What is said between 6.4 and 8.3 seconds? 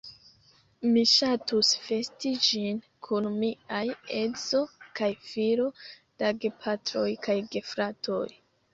gepatroj kaj gefratoj.